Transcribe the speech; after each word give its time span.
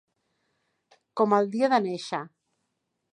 Com 1.21 1.35
el 1.39 1.51
dia 1.57 1.69
de 1.75 1.81
néixer. 1.89 2.23